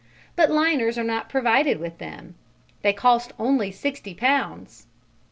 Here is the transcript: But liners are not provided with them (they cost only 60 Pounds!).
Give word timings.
But 0.35 0.49
liners 0.49 0.97
are 0.97 1.03
not 1.03 1.29
provided 1.29 1.77
with 1.79 1.99
them 1.99 2.33
(they 2.81 2.91
cost 2.91 3.33
only 3.37 3.69
60 3.71 4.15
Pounds!). 4.15 4.87